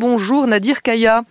[0.00, 1.24] Rebonjour Nadir Kaya.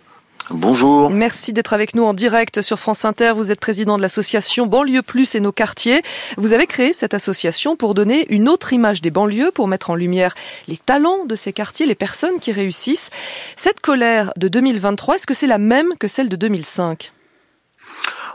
[0.48, 1.10] Bonjour.
[1.10, 3.32] Merci d'être avec nous en direct sur France Inter.
[3.34, 6.02] Vous êtes président de l'association Banlieue Plus et nos quartiers.
[6.36, 9.96] Vous avez créé cette association pour donner une autre image des banlieues, pour mettre en
[9.96, 10.36] lumière
[10.68, 13.10] les talents de ces quartiers, les personnes qui réussissent.
[13.56, 17.10] Cette colère de 2023, est-ce que c'est la même que celle de 2005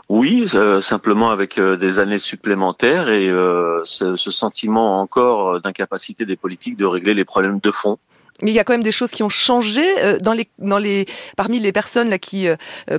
[0.08, 6.24] oui, euh, simplement avec euh, des années supplémentaires et euh, ce, ce, sentiment encore d'incapacité
[6.24, 7.98] des politiques de régler les problèmes de fond.
[8.42, 9.82] Mais il y a quand même des choses qui ont changé
[10.20, 11.06] dans les, dans les,
[11.36, 12.46] parmi les personnes là qui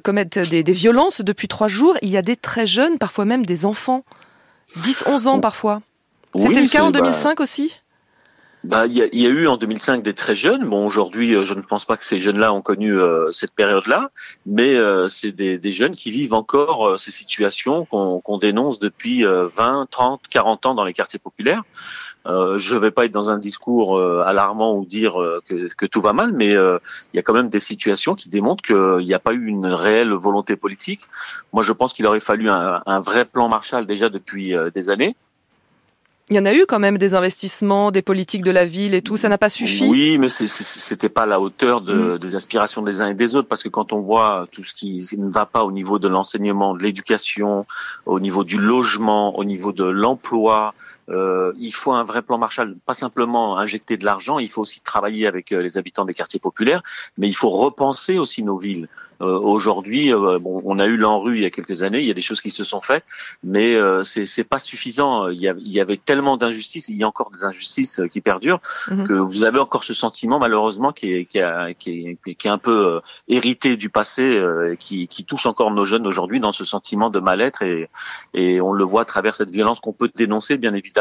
[0.03, 1.95] commettent des, des violences depuis trois jours.
[2.01, 4.03] Il y a des très jeunes, parfois même des enfants,
[4.77, 5.81] 10, 11 ans parfois.
[6.35, 7.43] C'était le cas en 2005 bah...
[7.43, 7.71] aussi?
[8.63, 10.65] bah, il y, a, y, a, eu en 2005 des très jeunes.
[10.65, 14.11] Bon, aujourd'hui, euh, je ne pense pas que ces jeunes-là ont connu euh, cette période-là,
[14.45, 18.79] mais euh, c'est des, des, jeunes qui vivent encore euh, ces situations qu'on qu'on dénonce
[18.79, 21.63] depuis 20, 30, 40 ans dans les quartiers populaires.
[22.27, 25.15] Je ne vais pas être dans un discours alarmant ou dire
[25.47, 28.63] que, que, tout va mal, mais il y a quand même des situations qui démontrent
[28.63, 31.01] qu'il n'y a pas eu une réelle volonté politique.
[31.53, 35.15] Moi, je pense qu'il aurait fallu un, un, vrai plan Marshall déjà depuis des années.
[36.29, 39.01] Il y en a eu quand même des investissements, des politiques de la ville et
[39.01, 39.87] tout, ça n'a pas suffi.
[39.87, 42.17] Oui, mais c'était pas à la hauteur de, mmh.
[42.17, 45.07] des aspirations des uns et des autres, parce que quand on voit tout ce qui
[45.17, 47.65] ne va pas au niveau de l'enseignement, de l'éducation,
[48.05, 50.73] au niveau du logement, au niveau de l'emploi,
[51.09, 54.81] euh, il faut un vrai plan Marshall, pas simplement injecter de l'argent, il faut aussi
[54.81, 56.83] travailler avec euh, les habitants des quartiers populaires,
[57.17, 58.87] mais il faut repenser aussi nos villes.
[59.21, 62.11] Euh, Aujourd'hui, euh, bon, on a eu l'enrue il y a quelques années, il y
[62.11, 63.05] a des choses qui se sont faites,
[63.43, 65.29] mais euh, c'est pas suffisant.
[65.29, 68.21] Il y, a, il y avait tellement d'injustices, il y a encore des injustices qui
[68.21, 69.07] perdurent, mmh.
[69.07, 72.51] que vous avez encore ce sentiment malheureusement qui est, qui, a, qui est, qui est
[72.51, 74.39] un peu hérité du passé,
[74.79, 77.89] qui, qui touche encore nos jeunes aujourd'hui dans ce sentiment de mal-être et,
[78.33, 80.96] et on le voit à travers cette violence qu'on peut dénoncer bien évidemment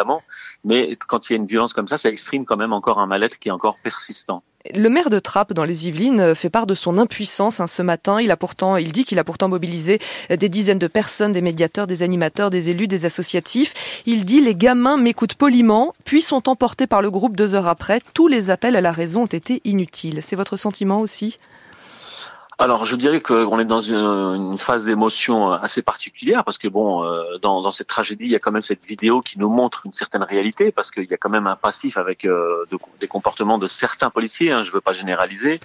[0.64, 3.06] mais quand il y a une violence comme ça, ça exprime quand même encore un
[3.06, 4.42] mal-être qui est encore persistant.
[4.75, 8.20] Le maire de Trappes, dans les Yvelines, fait part de son impuissance hein, ce matin.
[8.20, 11.86] Il a pourtant, il dit qu'il a pourtant mobilisé des dizaines de personnes, des médiateurs,
[11.86, 14.03] des animateurs, des élus, des associatifs.
[14.06, 18.00] Il dit les gamins m'écoutent poliment, puis sont emportés par le groupe deux heures après.
[18.12, 20.21] Tous les appels à la raison ont été inutiles.
[20.22, 21.37] C'est votre sentiment aussi?
[22.59, 27.37] Alors, je dirais qu'on est dans une, phase d'émotion assez particulière parce que bon, euh,
[27.43, 29.93] dans, dans, cette tragédie, il y a quand même cette vidéo qui nous montre une
[29.93, 33.59] certaine réalité parce qu'il y a quand même un passif avec euh, de, des comportements
[33.59, 34.53] de certains policiers.
[34.53, 35.61] Hein, je ne veux pas généraliser.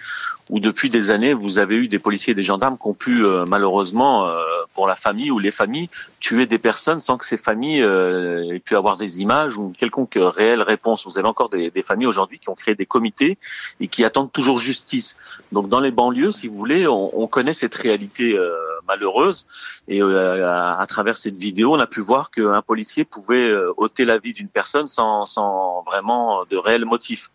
[0.49, 3.23] Où depuis des années, vous avez eu des policiers et des gendarmes qui ont pu
[3.25, 4.29] euh, malheureusement,
[4.73, 8.75] pour la famille ou les familles, tuer des personnes sans que ces familles aient pu
[8.75, 11.05] avoir des images ou une quelconque réelle réponse.
[11.05, 13.37] Vous avez encore des, des familles aujourd'hui qui ont créé des comités
[13.79, 15.17] et qui attendent toujours justice.
[15.53, 18.55] Donc, dans les banlieues, si vous voulez on, connaît cette réalité euh,
[18.87, 19.47] malheureuse
[19.87, 24.05] et euh, à, travers cette vidéo, on a pu voir qu'un policier pouvait euh, ôter
[24.05, 27.31] la vie d'une personne sans, sans vraiment de réel motif.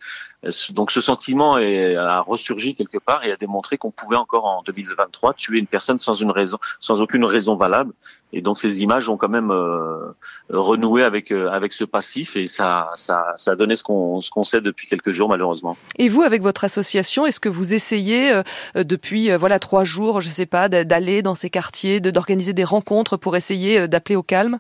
[0.71, 4.63] Donc ce sentiment est, a ressurgi quelque part et a démontré qu'on pouvait encore en
[4.63, 7.93] 2023 tuer une personne sans une raison, sans aucune raison valable.
[8.33, 10.13] Et donc ces images ont quand même euh,
[10.51, 14.31] renoué avec euh, avec ce passif et ça ça, ça a donné ce qu'on ce
[14.31, 15.77] qu'on sait depuis quelques jours malheureusement.
[15.97, 18.43] Et vous avec votre association, est-ce que vous essayez euh,
[18.75, 23.17] depuis euh, voilà trois jours, je sais pas, d'aller dans ces quartiers, d'organiser des rencontres
[23.17, 24.59] pour essayer d'appeler au calme?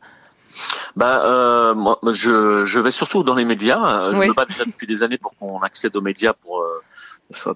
[0.97, 4.11] Bah, euh, moi, je, je vais surtout dans les médias.
[4.13, 4.29] Je oui.
[4.29, 6.83] me bats déjà depuis des années pour qu'on accède aux médias pour euh,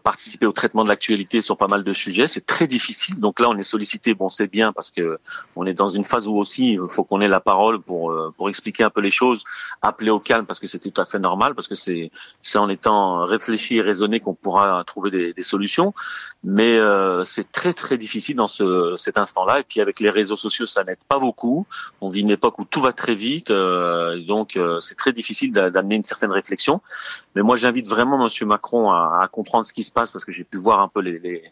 [0.02, 2.26] participer au traitement de l'actualité sur pas mal de sujets.
[2.26, 3.20] C'est très difficile.
[3.20, 4.14] Donc là, on est sollicité.
[4.14, 5.18] Bon, c'est bien parce que
[5.56, 8.34] on est dans une phase où aussi il faut qu'on ait la parole pour euh,
[8.36, 9.44] pour expliquer un peu les choses,
[9.82, 12.10] appeler au calme parce que c'est tout à fait normal parce que c'est
[12.42, 15.94] c'est en étant réfléchi et raisonné qu'on pourra trouver des, des solutions.
[16.42, 19.60] Mais euh, c'est très très difficile dans ce cet instant-là.
[19.60, 21.66] Et puis avec les réseaux sociaux, ça n'aide pas beaucoup.
[22.00, 25.52] On vit une époque où tout va très vite, euh, donc euh, c'est très difficile
[25.52, 26.80] d'amener une certaine réflexion.
[27.34, 30.32] Mais moi, j'invite vraiment Monsieur Macron à, à comprendre ce qui se passe parce que
[30.32, 31.42] j'ai pu voir un peu les, les,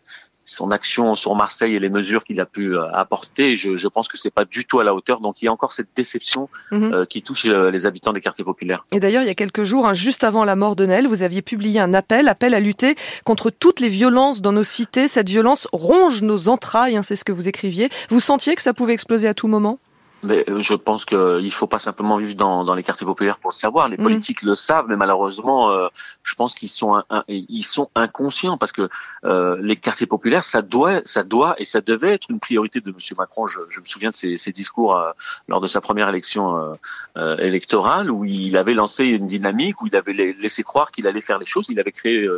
[0.48, 3.54] son action sur Marseille et les mesures qu'il a pu euh, apporter.
[3.54, 5.20] Je, je, pense que c'est pas du tout à la hauteur.
[5.20, 6.92] Donc il y a encore cette déception mmh.
[6.92, 8.86] euh, qui touche euh, les habitants des quartiers populaires.
[8.92, 11.22] Et d'ailleurs, il y a quelques jours, hein, juste avant la mort de Nel, vous
[11.22, 15.06] aviez publié un appel, appel à lutter contre toutes les violences dans nos cités.
[15.06, 17.91] Cette violence ronge nos entrailles, hein, c'est ce que vous écriviez.
[18.09, 19.78] Vous sentiez que ça pouvait exploser à tout moment?
[20.22, 23.50] Mais euh, je pense qu'il faut pas simplement vivre dans, dans, les quartiers populaires pour
[23.50, 23.88] le savoir.
[23.88, 24.03] Les mmh.
[24.03, 25.88] politiques le savent, mais malheureusement, euh,
[26.22, 28.88] je pense qu'ils sont un, un, ils sont inconscients parce que
[29.24, 32.91] euh, les quartiers populaires, ça doit, ça doit et ça devait être une priorité de
[32.91, 33.47] Monsieur Macron.
[33.47, 35.10] Je, je me souviens de ses, ses discours euh,
[35.47, 36.76] lors de sa première élection
[37.16, 41.21] euh, électorale où il avait lancé une dynamique où il avait laissé croire qu'il allait
[41.21, 41.66] faire les choses.
[41.71, 42.28] Il avait créé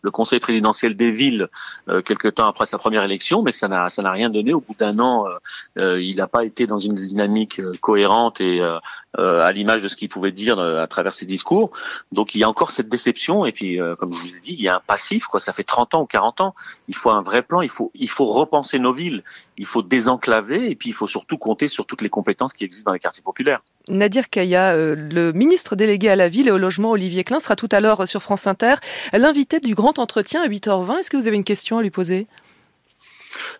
[0.00, 1.48] le Conseil présidentiel des villes
[1.88, 4.52] euh, quelques temps après sa première élection, mais ça n'a ça n'a rien donné.
[4.52, 5.26] Au bout d'un an,
[5.78, 8.60] euh, il n'a pas été dans une dynamique cohérente et,
[9.18, 11.70] à l'image de ce qu'il pouvait dire à travers ses discours.
[12.12, 14.62] Donc il y a encore cette déception et puis comme je vous ai dit, il
[14.62, 16.54] y a un passif quoi, ça fait 30 ans ou 40 ans.
[16.88, 19.22] Il faut un vrai plan, il faut il faut repenser nos villes,
[19.58, 22.90] il faut désenclaver et puis il faut surtout compter sur toutes les compétences qui existent
[22.90, 23.60] dans les quartiers populaires.
[23.88, 27.68] Nadir Kaya, le ministre délégué à la ville et au logement Olivier Klein sera tout
[27.72, 28.74] à l'heure sur France Inter,
[29.12, 30.98] l'invité du grand entretien à 8h20.
[30.98, 32.26] Est-ce que vous avez une question à lui poser?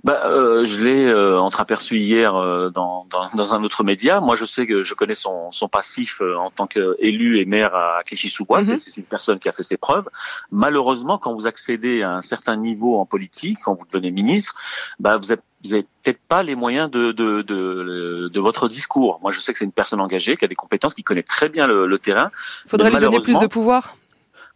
[0.05, 4.21] Bah, euh, je l'ai euh, entreaperçu hier euh, dans, dans, dans, un autre média.
[4.21, 7.75] Moi, je sais que je connais son, son passif euh, en tant qu'élu et maire
[7.75, 8.63] à Clichy-sous-Bois.
[8.63, 8.79] Mhm.
[8.79, 10.09] C'est une personne qui a fait ses preuves.
[10.51, 14.55] Malheureusement, quand vous accédez à un certain niveau en politique, quand vous devenez ministre,
[14.99, 19.21] bah, vous êtes vous n'avez peut-être pas les moyens de, de, de, de, votre discours.
[19.23, 21.49] Moi, je sais que c'est une personne engagée, qui a des compétences, qui connaît très
[21.49, 22.33] bien le, le terrain.
[22.67, 23.95] Faudrait lui donner plus de pouvoir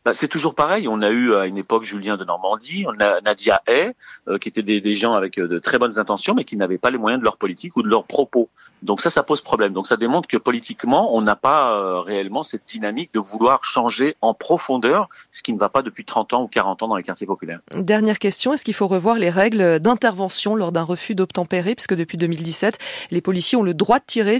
[0.06, 0.86] bah, c'est toujours pareil.
[0.86, 3.92] On a eu à une époque Julien de Normandie, on a Nadia Hay,
[4.28, 6.78] euh, qui étaient des, des, gens avec euh, de très bonnes intentions, mais qui n'avaient
[6.78, 8.48] pas les moyens de leur politique ou de leurs propos.
[8.86, 9.72] Donc ça, ça pose problème.
[9.72, 14.16] Donc ça démontre que politiquement, on n'a pas euh, réellement cette dynamique de vouloir changer
[14.22, 17.02] en profondeur ce qui ne va pas depuis 30 ans ou 40 ans dans les
[17.02, 17.60] quartiers populaires.
[17.74, 22.16] Dernière question, est-ce qu'il faut revoir les règles d'intervention lors d'un refus d'obtempérer, puisque depuis
[22.16, 22.78] 2017,
[23.10, 24.38] les policiers ont le droit de tirer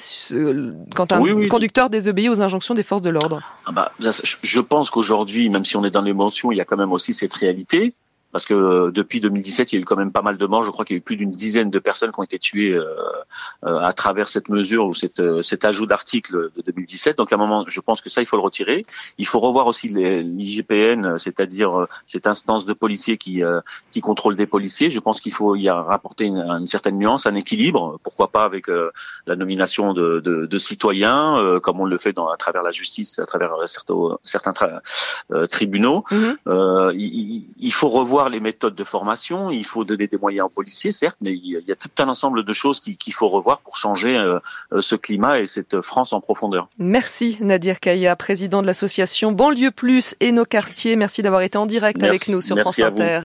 [0.94, 5.50] quand un conducteur désobéit aux injonctions des forces de l'ordre ah bah, Je pense qu'aujourd'hui,
[5.50, 7.94] même si on est dans l'émotion, il y a quand même aussi cette réalité
[8.36, 10.62] parce que euh, depuis 2017, il y a eu quand même pas mal de morts.
[10.62, 12.74] Je crois qu'il y a eu plus d'une dizaine de personnes qui ont été tuées
[12.74, 12.84] euh,
[13.64, 17.16] euh, à travers cette mesure ou cette, cet ajout d'article de 2017.
[17.16, 18.84] Donc à un moment, je pense que ça, il faut le retirer.
[19.16, 23.42] Il faut revoir aussi l'IGPN, c'est-à-dire cette instance de policiers qui
[23.90, 24.90] qui contrôle des policiers.
[24.90, 27.98] Je pense qu'il faut y rapporter une, une, certaine nuance, un équilibre.
[28.02, 28.66] Pourquoi pas avec
[29.26, 33.18] la nomination de, de, de citoyens, comme on le fait dans, à travers la justice,
[33.18, 34.52] à travers certains, certains
[35.48, 36.04] tribunaux.
[36.10, 36.92] Mm-hmm.
[36.94, 40.92] il, il faut revoir les méthodes de formation, il faut donner des moyens aux policiers,
[40.92, 44.16] certes, mais il y a tout un ensemble de choses qu'il faut revoir pour changer
[44.16, 44.38] euh,
[44.72, 46.68] euh, ce climat et cette France en profondeur.
[46.78, 50.96] Merci Nadir Kaya, président de l'association Banlieue Plus et nos quartiers.
[50.96, 53.14] Merci d'avoir été en direct avec nous sur France Inter.